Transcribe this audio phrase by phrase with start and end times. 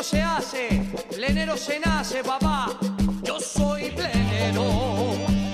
[0.00, 0.82] no se hace,
[1.14, 2.68] plenero se nace, papá.
[3.22, 4.64] Yo soy plenero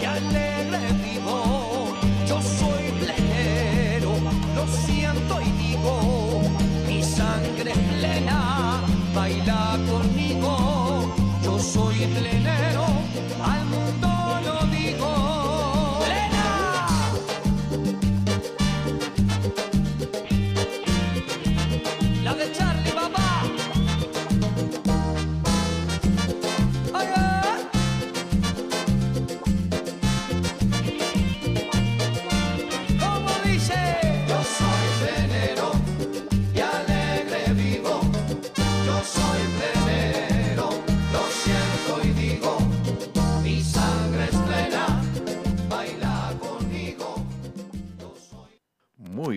[0.01, 1.89] y alegre vivo.
[2.29, 4.13] Yo soy plenero,
[4.55, 6.43] lo siento y digo,
[6.87, 8.83] mi sangre es plena,
[9.13, 9.81] baila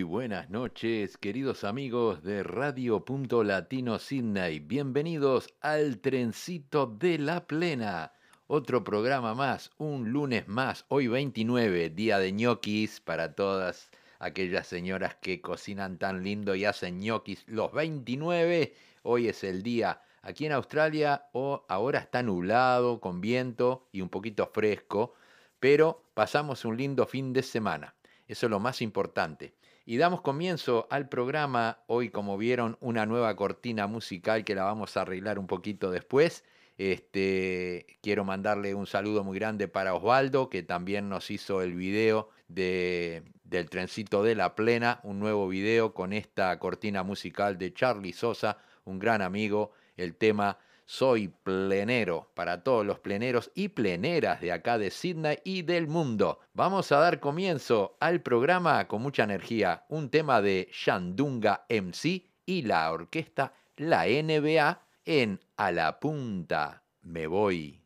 [0.02, 4.58] Buenas noches, queridos amigos de Radio Punto Latino Sydney.
[4.60, 8.12] Bienvenidos al Trencito de la Plena.
[8.46, 15.16] Otro programa más, un lunes más, hoy 29, día de ñoquis para todas aquellas señoras
[15.16, 18.74] que cocinan tan lindo y hacen ñoquis los 29.
[19.02, 24.46] Hoy es el día aquí en Australia, ahora está nublado, con viento y un poquito
[24.46, 25.14] fresco,
[25.58, 27.94] pero pasamos un lindo fin de semana.
[28.26, 29.54] Eso es lo más importante.
[29.90, 31.80] Y damos comienzo al programa.
[31.88, 36.44] Hoy, como vieron, una nueva cortina musical que la vamos a arreglar un poquito después.
[36.78, 42.28] Este, quiero mandarle un saludo muy grande para Osvaldo, que también nos hizo el video
[42.46, 48.12] de, del trencito de la plena, un nuevo video con esta cortina musical de Charlie
[48.12, 50.58] Sosa, un gran amigo, el tema
[50.92, 56.40] Soy plenero para todos los pleneros y pleneras de acá de Sydney y del mundo.
[56.52, 62.62] Vamos a dar comienzo al programa con mucha energía, un tema de Shandunga MC y
[62.62, 67.80] la orquesta La NBA en A la Punta Me Voy.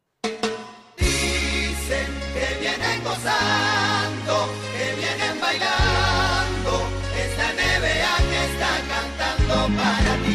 [0.96, 10.33] Dicen que vienen gozando, que vienen bailando, esta NBA que está cantando para ti.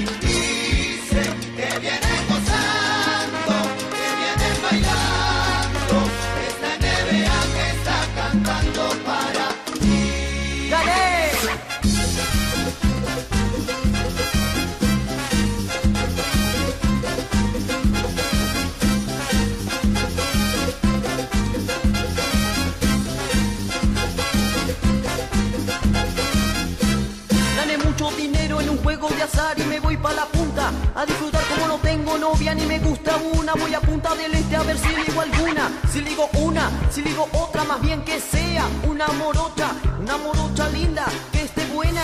[30.02, 33.82] Pa' la punta A disfrutar como no tengo novia ni me gusta una Voy a
[33.82, 37.82] punta del este a ver si ligo alguna Si ligo una, si ligo otra, más
[37.82, 42.02] bien que sea una morocha Una morocha linda, que esté buena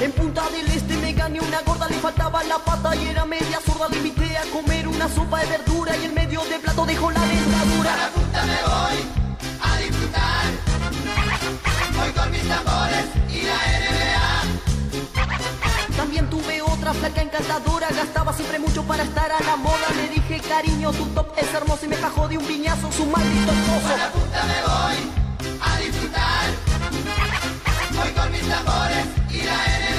[0.00, 3.60] en Punta del Este me gané una gorda, le faltaba la pata y era media
[3.64, 3.88] sorda.
[3.88, 7.22] Le invité a comer una sopa de verdura y en medio del plato dejó la
[7.22, 8.10] A la dentadura.
[8.12, 8.98] punta me voy
[9.60, 10.44] a disfrutar.
[11.94, 13.71] Voy con mis tambores y la
[16.92, 19.88] otra flaca encantadora, gastaba siempre mucho para estar a la moda.
[19.96, 23.52] Le dije, cariño, tu top es hermoso y me bajó de un piñazo su maldito
[23.52, 23.96] esposo.
[23.96, 26.50] la punta me voy a disfrutar.
[27.94, 29.91] Voy con mis tambores y la NBA.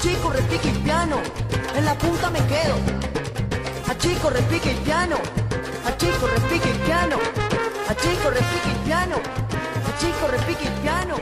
[0.00, 1.20] Chico repique y piano,
[1.74, 2.76] en la punta me quedo.
[3.88, 5.16] A chico, repique y piano,
[5.84, 7.16] A chico, repique y piano,
[7.88, 11.16] A chico, repique y piano, A chico, repique y piano.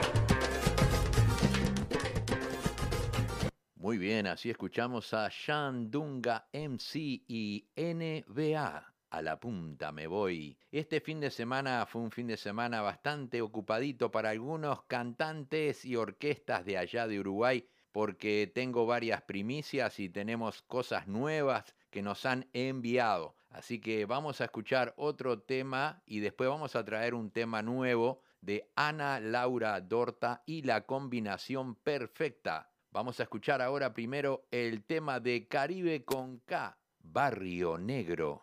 [3.76, 6.96] Muy bien, así escuchamos a Shandunga MC
[7.26, 8.92] y NBA.
[9.08, 10.58] A la punta me voy.
[10.70, 15.96] Este fin de semana fue un fin de semana bastante ocupadito para algunos cantantes y
[15.96, 22.26] orquestas de allá de Uruguay porque tengo varias primicias y tenemos cosas nuevas que nos
[22.26, 23.36] han enviado.
[23.48, 28.20] Así que vamos a escuchar otro tema y después vamos a traer un tema nuevo
[28.42, 32.70] de Ana Laura Dorta y la combinación perfecta.
[32.90, 38.42] Vamos a escuchar ahora primero el tema de Caribe con K, Barrio Negro.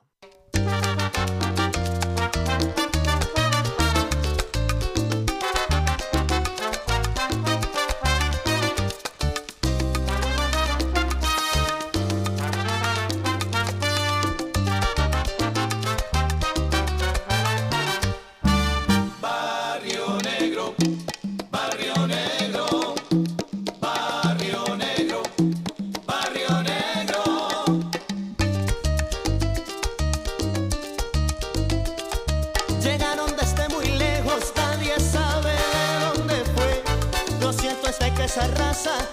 [38.34, 39.13] esa raza.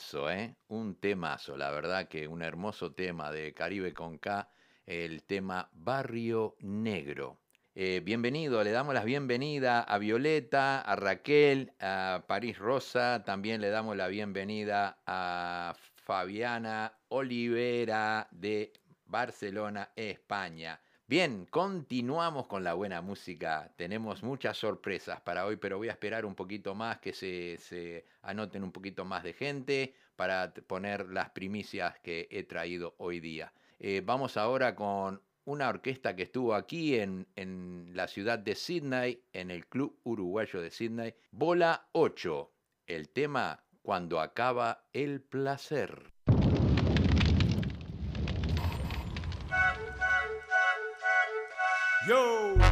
[0.00, 0.56] Temazo, ¿eh?
[0.68, 4.48] Un temazo, la verdad que un hermoso tema de Caribe con K,
[4.86, 7.38] el tema Barrio Negro.
[7.74, 13.68] Eh, bienvenido, le damos la bienvenida a Violeta, a Raquel, a París Rosa, también le
[13.68, 18.72] damos la bienvenida a Fabiana Olivera de
[19.04, 20.80] Barcelona, España.
[21.10, 23.72] Bien, continuamos con la buena música.
[23.74, 28.06] Tenemos muchas sorpresas para hoy, pero voy a esperar un poquito más que se, se
[28.22, 33.52] anoten un poquito más de gente para poner las primicias que he traído hoy día.
[33.80, 39.20] Eh, vamos ahora con una orquesta que estuvo aquí en, en la ciudad de Sydney,
[39.32, 42.52] en el Club Uruguayo de Sydney, Bola 8.
[42.86, 46.09] El tema Cuando acaba el placer.
[52.06, 52.69] Yo.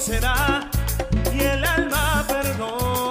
[0.00, 0.70] Será
[1.34, 3.07] y el alma perdona.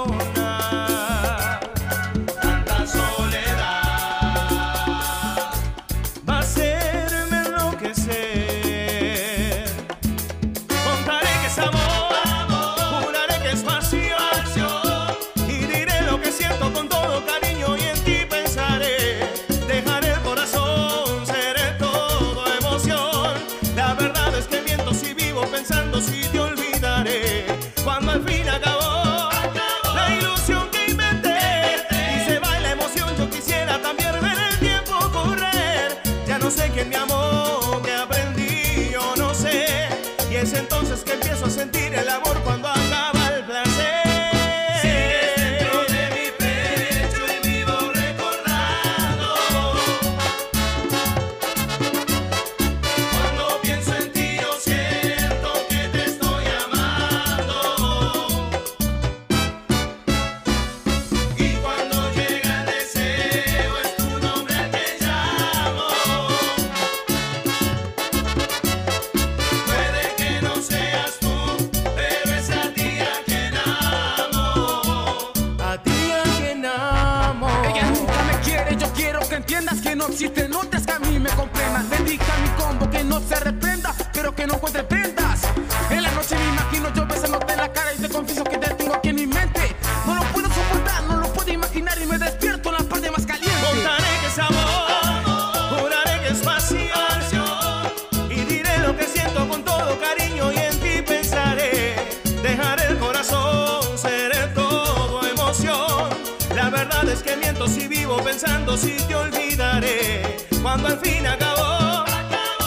[108.39, 110.37] Pensando si te olvidaré.
[110.61, 112.05] Cuando al fin acabó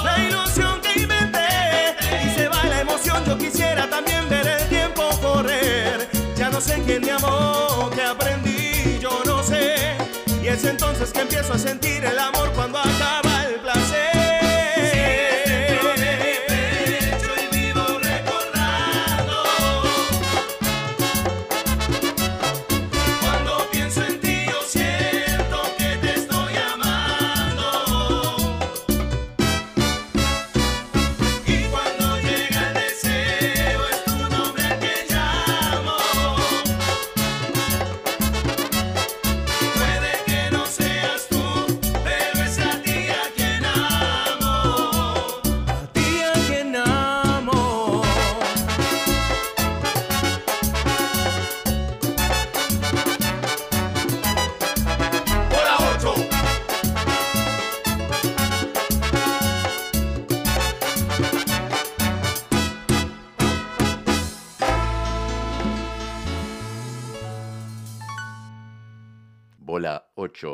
[0.02, 5.08] la ilusión que inventé y se va la emoción, yo quisiera también ver el tiempo
[5.22, 6.08] correr.
[6.36, 9.96] Ya no sé quién me amó, que aprendí, yo no sé.
[10.42, 14.19] Y es entonces que empiezo a sentir el amor cuando acaba el placer.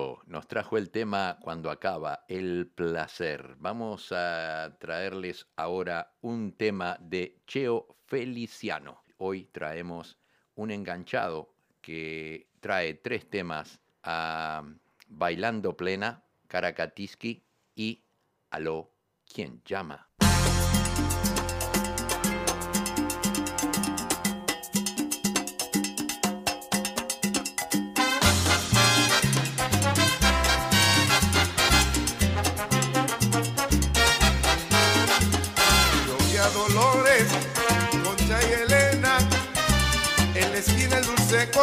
[0.06, 3.56] Bola 8 nos trajo el tema cuando acaba el placer.
[3.58, 9.02] Vamos a traerles ahora un tema de Cheo Feliciano.
[9.18, 10.18] Hoy traemos
[10.54, 14.62] un enganchado que trae tres temas a
[15.08, 17.44] Bailando Plena, Caracatiski
[17.74, 18.04] y
[18.50, 18.92] Aló,
[19.24, 20.08] ¿quién llama?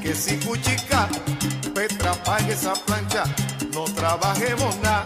[0.00, 1.08] que si cuchica,
[1.74, 3.24] Petra pague esa plancha,
[3.72, 5.04] no trabajemos nada.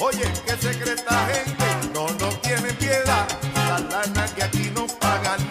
[0.00, 5.49] Oye, que secreta gente, no nos tienen piedad, la lana que aquí nos pagan.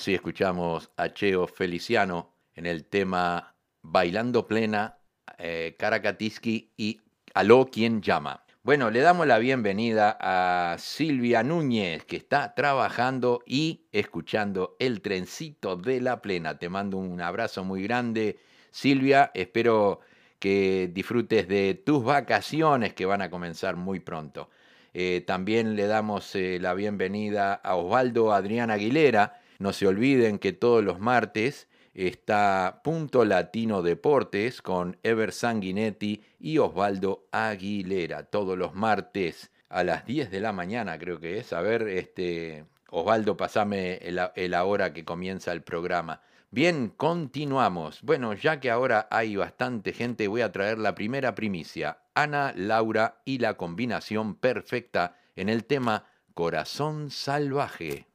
[0.00, 4.96] Así escuchamos a Cheo Feliciano en el tema Bailando Plena,
[5.36, 7.02] eh, Caracatiski y
[7.34, 8.42] Aló quien llama.
[8.62, 15.76] Bueno, le damos la bienvenida a Silvia Núñez, que está trabajando y escuchando el trencito
[15.76, 16.58] de la plena.
[16.58, 18.38] Te mando un abrazo muy grande,
[18.70, 19.30] Silvia.
[19.34, 20.00] Espero
[20.38, 24.48] que disfrutes de tus vacaciones que van a comenzar muy pronto.
[24.94, 30.54] Eh, también le damos eh, la bienvenida a Osvaldo Adrián Aguilera, no se olviden que
[30.54, 38.22] todos los martes está Punto Latino Deportes con Ever Sanguinetti y Osvaldo Aguilera.
[38.22, 41.52] Todos los martes a las 10 de la mañana creo que es.
[41.52, 46.22] A ver, este, Osvaldo, pasame el, hora que comienza el programa.
[46.50, 48.00] Bien, continuamos.
[48.00, 51.98] Bueno, ya que ahora hay bastante gente, voy a traer la primera primicia.
[52.14, 58.06] Ana, Laura y la combinación perfecta en el tema Corazón Salvaje.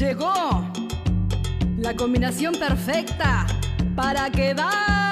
[0.00, 0.64] Llegó
[1.76, 3.46] la combinación perfecta
[3.94, 5.09] para quedarse.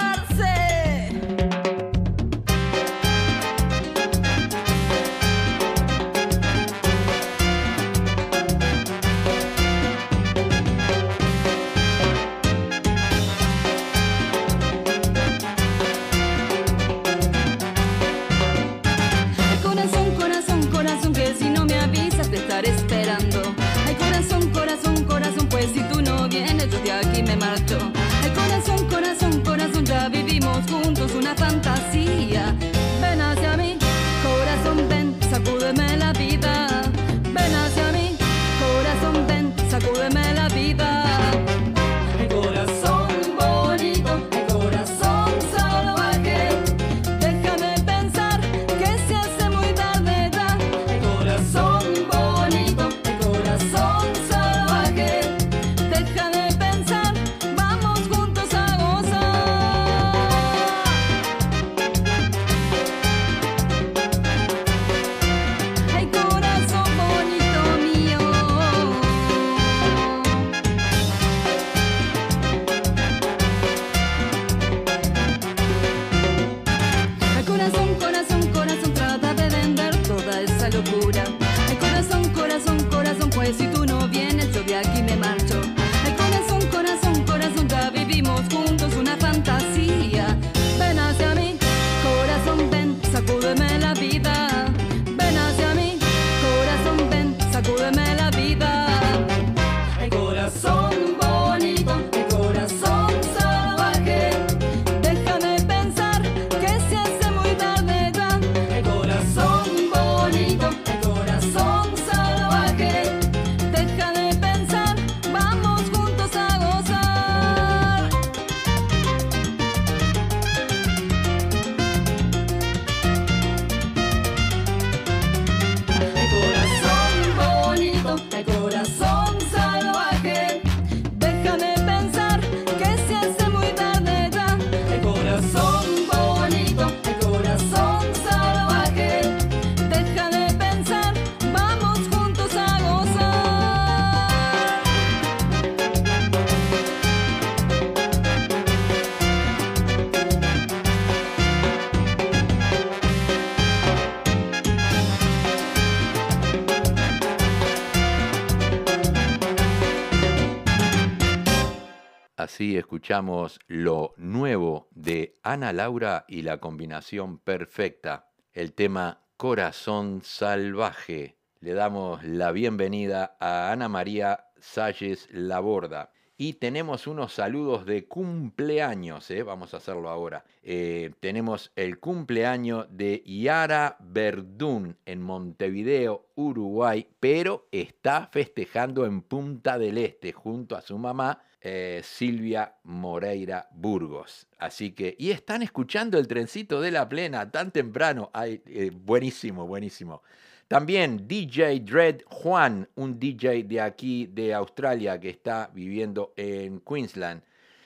[162.78, 171.36] Escuchamos lo nuevo de Ana Laura y la combinación perfecta, el tema Corazón Salvaje.
[171.60, 176.12] Le damos la bienvenida a Ana María Salles Laborda.
[176.36, 179.42] Y tenemos unos saludos de cumpleaños, ¿eh?
[179.42, 180.44] vamos a hacerlo ahora.
[180.62, 189.78] Eh, tenemos el cumpleaños de Yara Verdún en Montevideo, Uruguay, pero está festejando en Punta
[189.78, 194.47] del Este junto a su mamá eh, Silvia Moreira Burgos.
[194.59, 198.31] Así que, y están escuchando el trencito de la plena tan temprano.
[198.44, 200.23] Eh, buenísimo, buenísimo.
[200.68, 207.42] También DJ Dread Juan, un DJ de aquí de Australia que está viviendo en Queensland.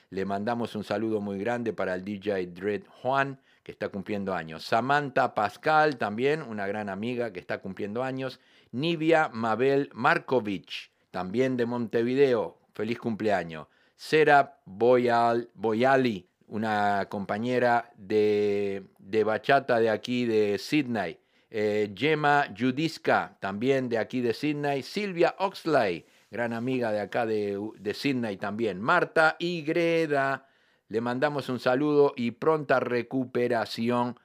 [0.09, 4.65] Le mandamos un saludo muy grande para el DJ Dread Juan que está cumpliendo años.
[4.65, 8.39] Samantha Pascal, también una gran amiga que está cumpliendo años.
[8.71, 13.67] Nivia Mabel Markovich, también de Montevideo, feliz cumpleaños.
[13.95, 21.19] Sera Boyal, Boyali, una compañera de, de, bachata de aquí de Sydney.
[21.49, 24.81] Eh, Gemma Judiska, también de aquí de Sydney.
[24.81, 28.81] Silvia Oxley, gran amiga de acá de, de Sydney también.
[28.81, 30.47] Marta y Greda,
[30.89, 34.19] le mandamos un saludo y pronta recuperación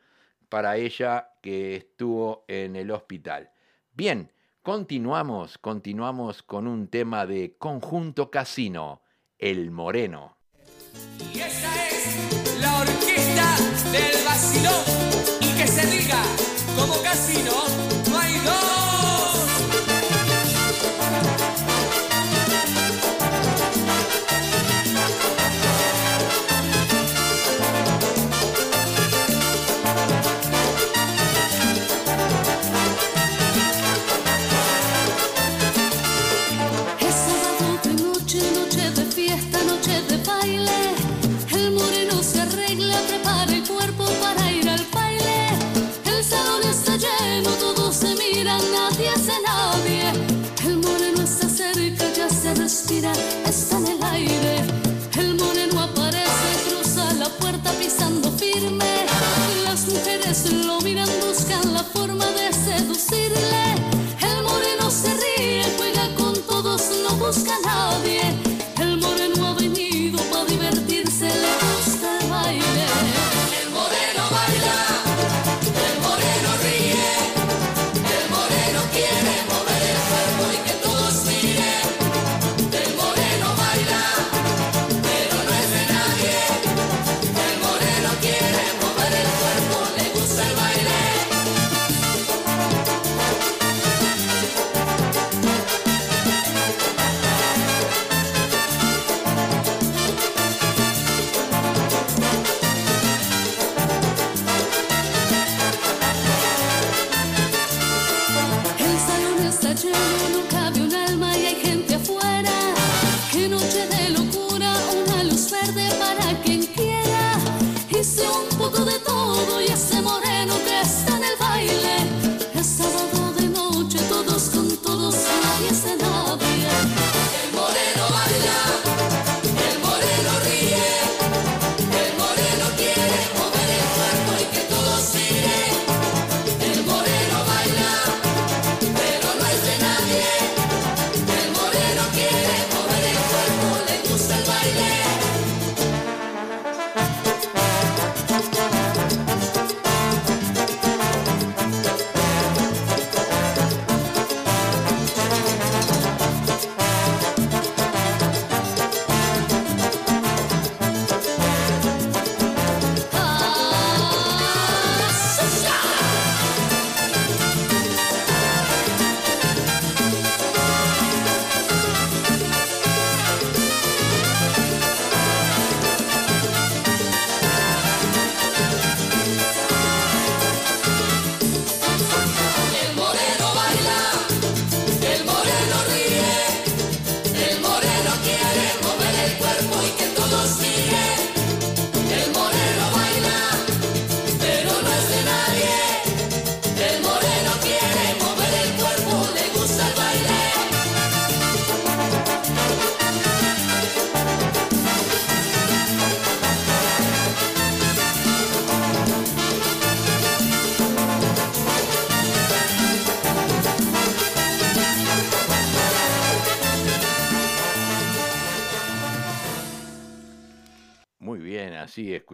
[0.49, 3.51] para ella que estuvo en el hospital.
[3.93, 4.31] Bien,
[4.69, 9.01] Continuamos, continuamos con un tema de Conjunto Casino,
[9.39, 10.37] El Moreno.
[11.33, 13.57] Y esa es la orquesta
[13.91, 14.85] del vacilón.
[15.41, 16.23] Y que se diga,
[16.77, 17.53] como casino,
[18.11, 18.88] no hay dos.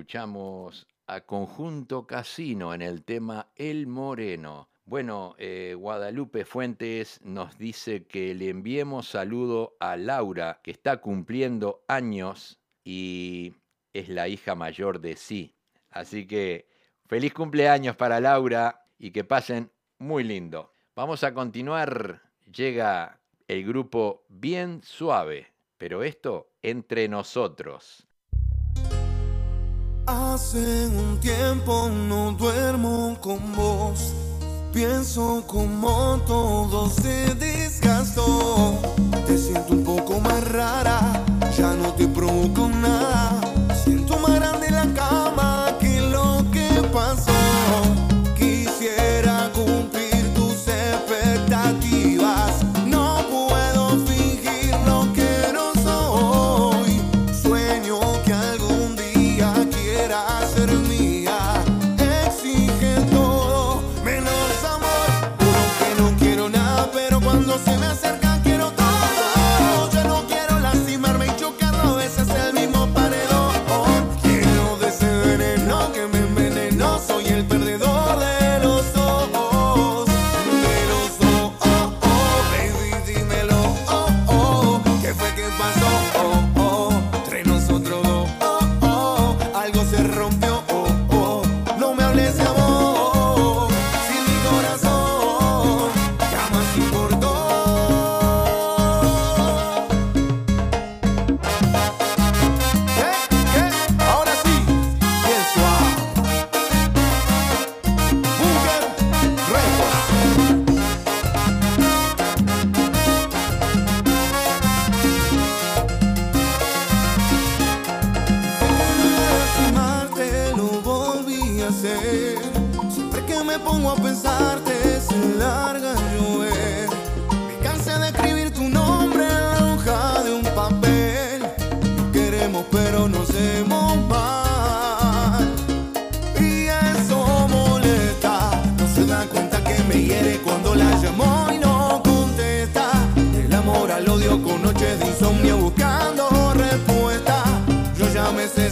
[0.04, 4.68] escuchamos a Conjunto Casino en el tema El Moreno.
[4.84, 11.86] Bueno, eh, Guadalupe Fuentes nos dice que le enviemos saludo a Laura, que está cumpliendo
[11.88, 13.54] años y
[13.94, 15.54] es la hija mayor de sí.
[15.88, 16.68] Así que
[17.06, 20.70] feliz cumpleaños para Laura y que pasen muy lindo.
[20.94, 22.20] Vamos a continuar.
[22.54, 28.03] Llega el grupo bien suave, pero esto entre nosotros.
[30.34, 34.12] Hace un tiempo no duermo con vos.
[34.72, 38.74] Pienso como todo se desgastó.
[39.28, 41.22] Te siento un poco más rara,
[41.56, 43.03] ya no te provoco nada.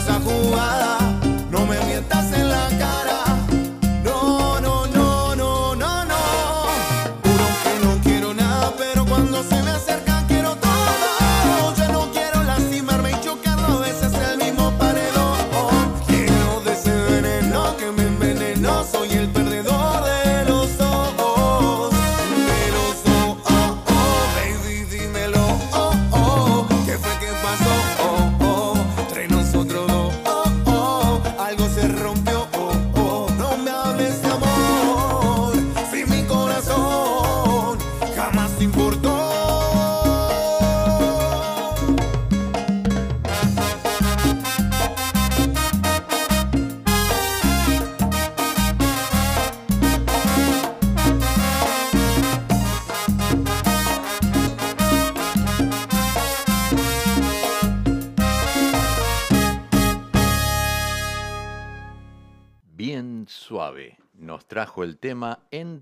[0.03, 0.92] esa jugada.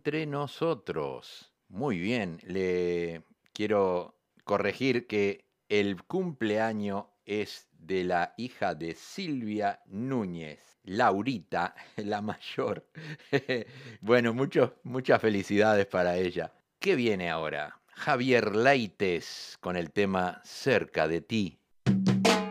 [0.00, 1.52] entre nosotros.
[1.68, 10.78] Muy bien, le quiero corregir que el cumpleaños es de la hija de Silvia Núñez,
[10.84, 12.88] Laurita, la mayor.
[14.00, 16.50] bueno, muchas felicidades para ella.
[16.78, 17.78] ¿Qué viene ahora?
[17.88, 21.58] Javier Leites con el tema Cerca de ti.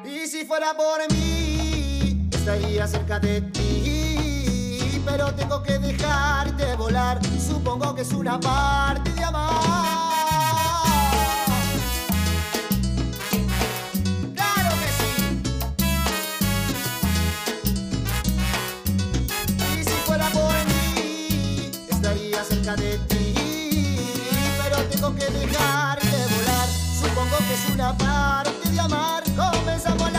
[0.06, 6.76] Y si fuera por mí, estaría cerca de ti, pero tengo que dejarte
[7.40, 9.60] supongo que es una parte de amar.
[14.34, 15.42] Claro que sí.
[19.72, 23.36] Y si fuera por mí estaría cerca de ti,
[24.64, 26.68] pero tengo que dejar de volar.
[27.00, 29.24] Supongo que es una parte de amar.
[29.36, 30.19] Comenzamos la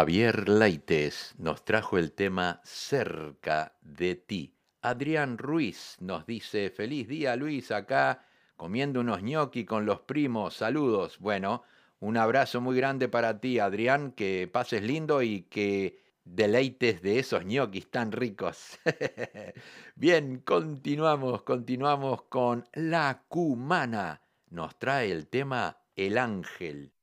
[0.00, 4.56] Javier Leites nos trajo el tema Cerca de ti.
[4.80, 8.24] Adrián Ruiz nos dice, feliz día Luis, acá
[8.56, 11.18] comiendo unos ñoqui con los primos, saludos.
[11.18, 11.64] Bueno,
[11.98, 17.44] un abrazo muy grande para ti Adrián, que pases lindo y que deleites de esos
[17.44, 18.78] ñoquis tan ricos.
[19.96, 24.22] Bien, continuamos, continuamos con La Cumana.
[24.48, 26.94] Nos trae el tema El Ángel.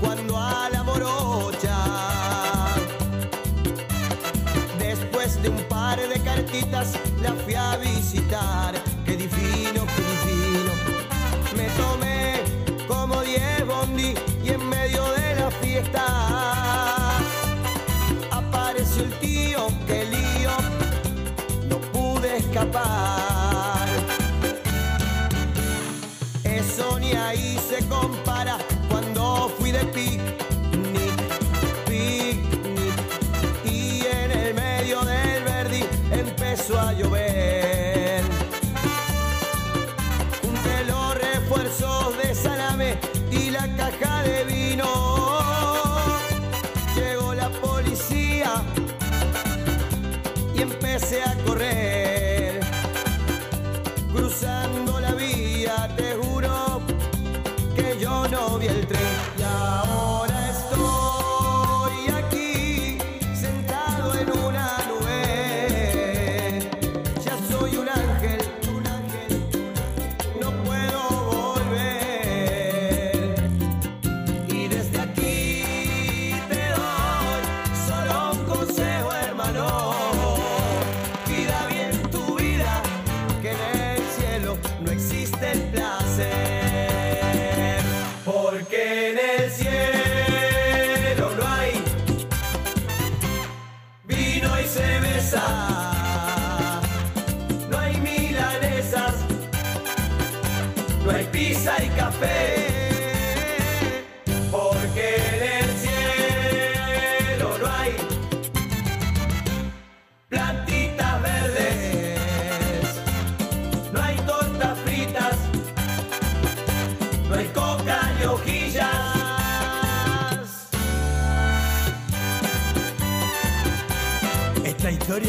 [0.00, 1.76] Cuando a la morocha.
[4.78, 8.74] Después de un par de cartitas la fui a visitar.
[9.06, 10.72] Qué divino, qué divino.
[11.56, 12.42] Me tomé
[12.86, 14.14] como 10 bondi
[14.44, 16.04] y en medio de la fiesta
[18.30, 20.54] apareció el tío, qué lío,
[21.70, 23.88] no pude escapar.
[26.44, 28.58] Eso ni ahí se compara
[29.86, 31.18] picnic,
[31.86, 32.94] picnic
[33.64, 38.22] y en el medio del verdi empezó a llover.
[40.42, 42.98] Junté los refuerzos de salame
[43.30, 44.88] y la caja de vino.
[46.94, 48.62] Llegó la policía
[50.54, 51.91] y empecé a correr.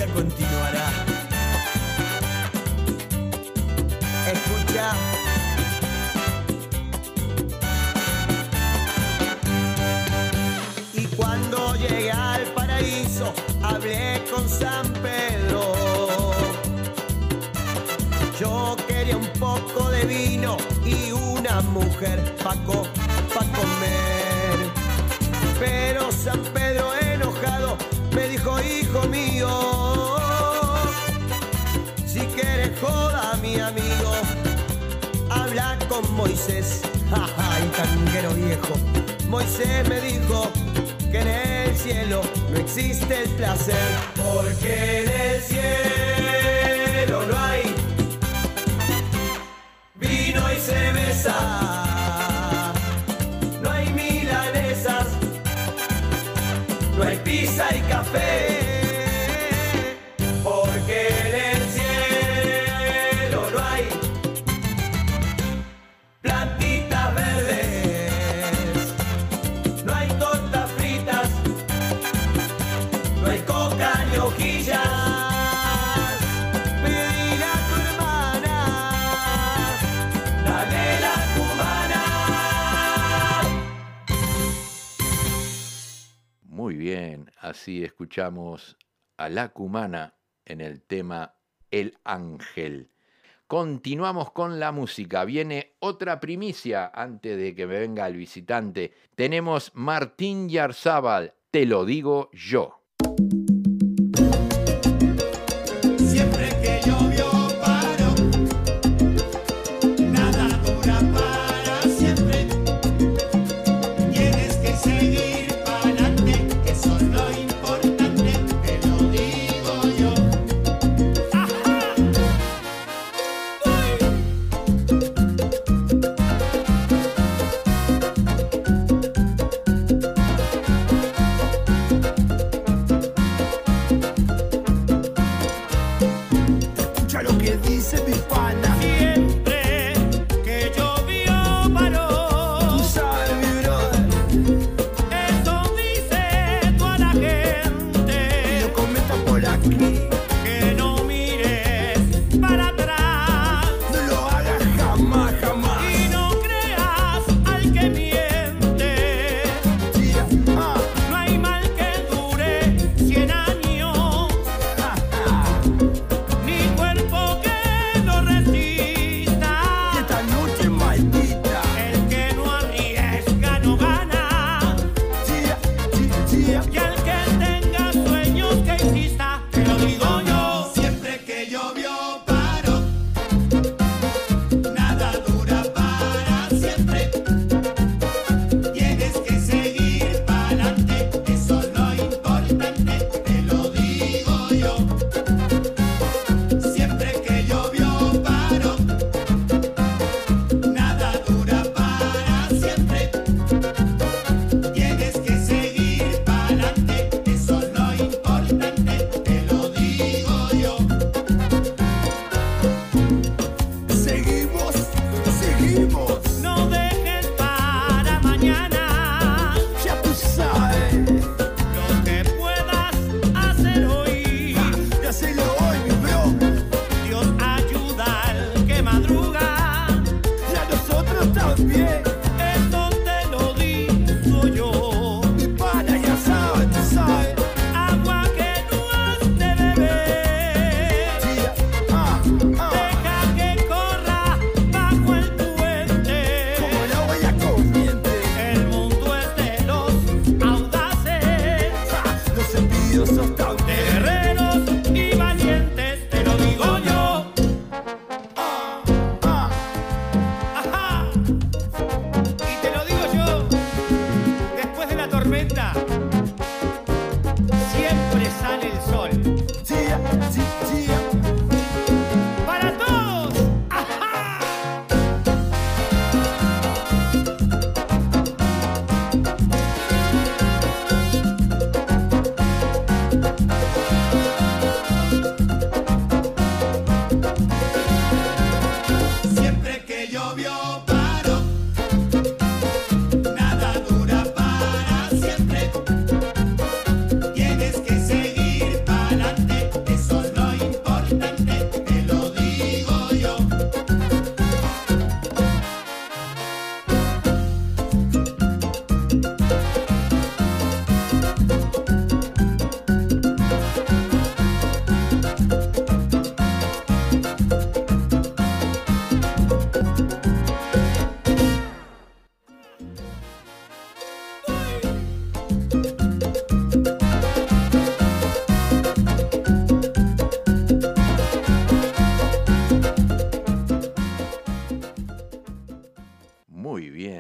[0.02, 0.90] Continuará.
[4.32, 4.94] Escucha.
[10.94, 15.74] Y cuando llegué al paraíso, hablé con San Pedro.
[18.40, 22.88] Yo quería un poco de vino y una mujer pa' co-
[23.34, 24.58] pa' comer.
[25.60, 26.93] Pero San Pedro
[28.16, 30.18] me dijo, hijo mío,
[32.06, 34.12] si quieres joda mi amigo,
[35.30, 36.82] habla con Moisés,
[37.38, 38.74] ay tanguero viejo.
[39.30, 40.52] Moisés me dijo
[41.12, 46.43] que en el cielo no existe el placer, porque en el cielo
[87.54, 88.80] Así escuchamos
[89.16, 91.36] a la cumana en el tema
[91.70, 92.90] El Ángel.
[93.46, 95.24] Continuamos con la música.
[95.24, 98.92] Viene otra primicia antes de que me venga el visitante.
[99.14, 102.82] Tenemos Martín Yarzábal, te lo digo yo.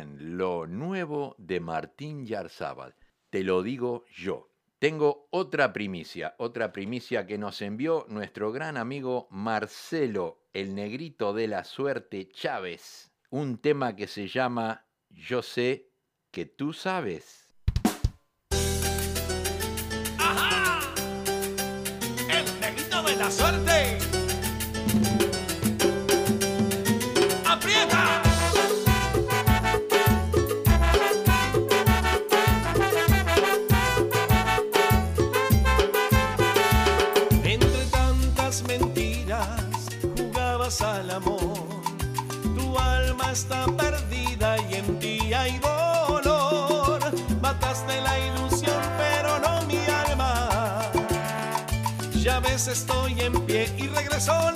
[0.03, 2.95] lo nuevo de Martín Yarzábal.
[3.29, 4.49] Te lo digo yo.
[4.79, 11.47] Tengo otra primicia, otra primicia que nos envió nuestro gran amigo Marcelo, el negrito de
[11.47, 13.11] la suerte Chávez.
[13.29, 15.89] Un tema que se llama Yo sé
[16.31, 17.42] que tú sabes.
[52.67, 54.52] estoy en pie y regresó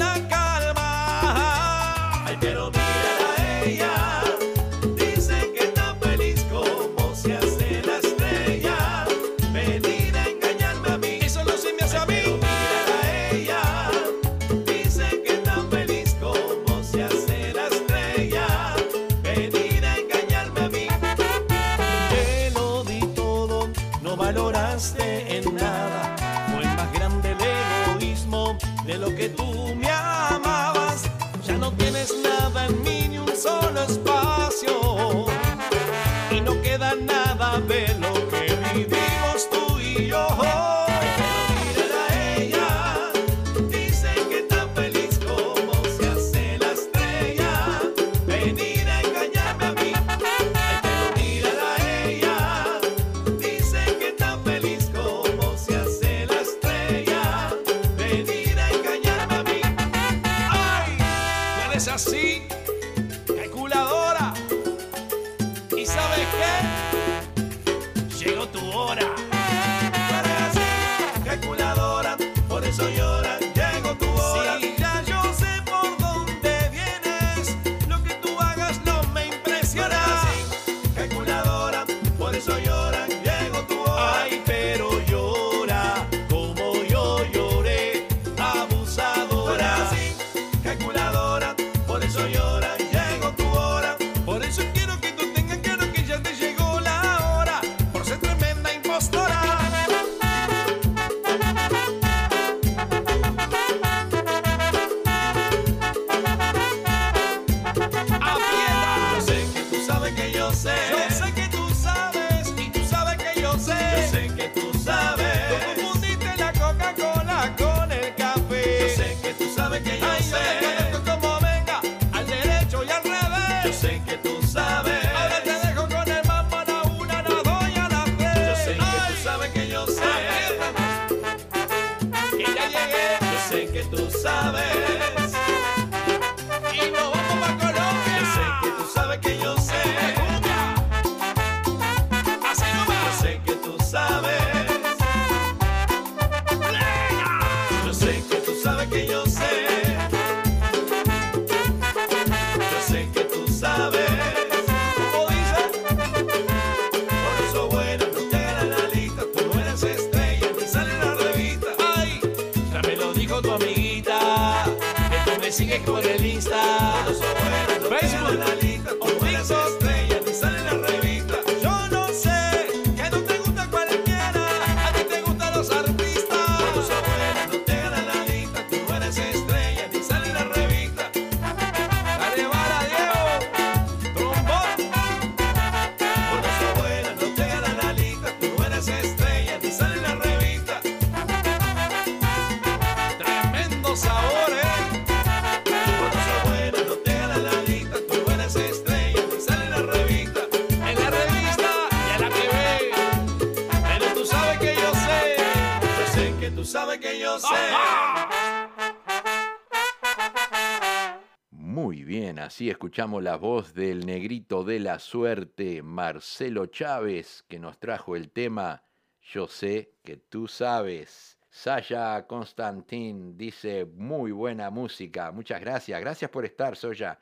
[212.88, 218.82] escuchamos la voz del negrito de la suerte, Marcelo Chávez, que nos trajo el tema
[219.22, 221.38] Yo sé que tú sabes.
[221.50, 227.20] Saya Constantín dice, muy buena música, muchas gracias, gracias por estar, Soya.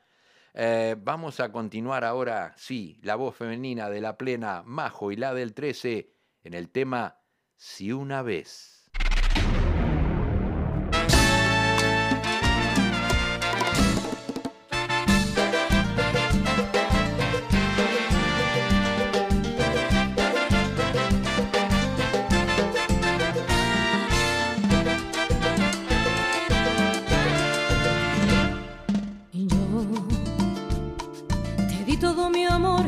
[0.54, 5.34] Eh, vamos a continuar ahora, sí, la voz femenina de la plena Majo y la
[5.34, 6.14] del 13
[6.44, 7.22] en el tema
[7.56, 8.75] Si una vez.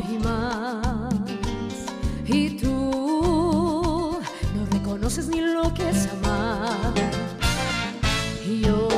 [0.08, 1.14] lágrimas
[2.26, 4.18] y tú
[4.54, 6.92] no reconoces ni lo que es amar.
[8.44, 8.88] Y yo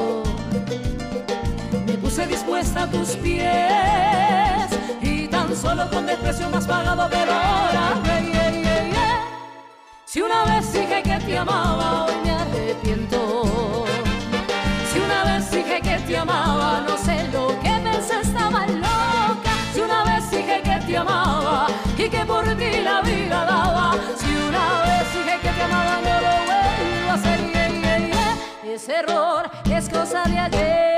[1.87, 4.71] me puse dispuesta a tus pies
[5.03, 8.03] y tan solo con desprecio más pagado pero ahora.
[10.05, 13.87] Si una vez dije que te amaba, hoy me arrepiento.
[14.93, 17.50] Si una vez dije que te amaba, no sé lo
[22.11, 23.95] que por ti la vida daba.
[24.17, 27.41] Si una vez dije que te amaba, no lo vuelvo a hacer.
[28.65, 30.90] Ese error es cosa de ayer.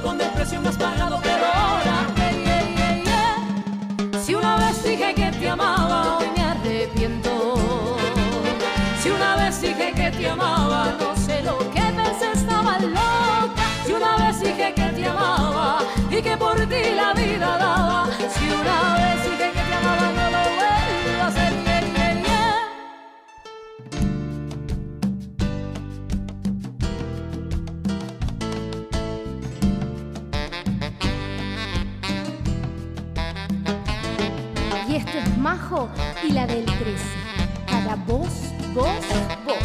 [0.00, 5.14] Con el precio más pagado, pero ahora, ey, ey, ey, ey, si una vez dije
[5.14, 7.56] que te amaba, hoy me arrepiento.
[9.02, 13.62] Si una vez dije que te amaba, no sé lo que pensé, estaba loca.
[13.84, 15.78] Si una vez dije que te amaba
[16.10, 18.08] y que por ti la vida daba.
[18.34, 18.91] Si una
[36.22, 37.04] y la del 13.
[37.66, 38.26] Para vos,
[38.72, 38.88] vos,
[39.44, 39.56] vos.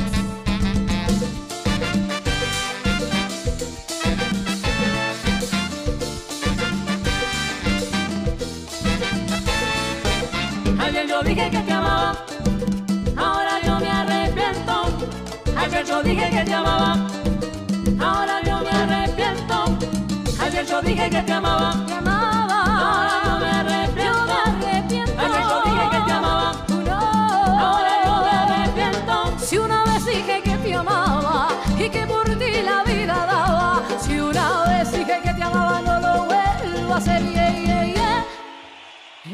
[10.77, 12.25] Ayer yo dije que te amaba,
[13.15, 14.73] ahora yo me arrepiento.
[15.57, 17.07] Ayer yo dije que te amaba,
[17.97, 19.77] ahora yo me arrepiento.
[20.41, 21.86] Ayer yo dije que te amaba,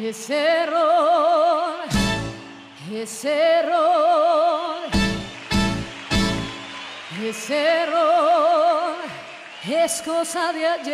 [0.03, 1.75] Ese error,
[2.91, 4.81] ese error,
[7.23, 8.97] ese error
[9.65, 10.93] es cosa de ayer.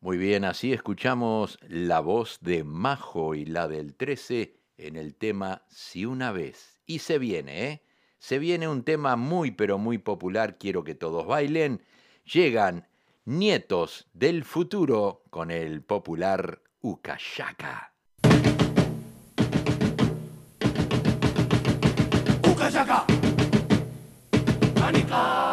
[0.00, 5.66] Muy bien, así escuchamos la voz de Majo y la del 13 en el tema
[5.68, 6.80] Si una vez.
[6.86, 7.87] Y se viene, ¿eh?
[8.18, 11.82] Se viene un tema muy pero muy popular, quiero que todos bailen.
[12.24, 12.86] Llegan
[13.24, 16.62] nietos del futuro con el popular.
[16.80, 17.92] Ucayaka.
[24.82, 25.47] Anica.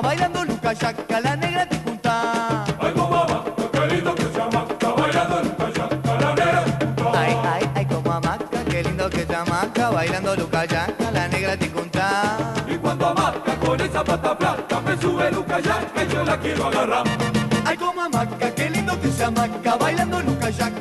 [0.00, 2.64] Bailando Luca Yaca, la negra te junta.
[2.78, 7.20] Ay, como hamaca, qué lindo que se hamaca, bailando Luca Yaca, la negra te junta.
[7.20, 11.56] Ay, ay, ay, como hamaca, qué lindo que se hamaca, bailando Luca Yaca, la negra
[11.56, 12.54] te junta.
[12.68, 17.04] Y cuando hamaca con esa pata flaca, me sube Luca y yo la quiero agarrar.
[17.64, 20.75] Ay, como hamaca, qué lindo que se hamaca, bailando Luca Yaca,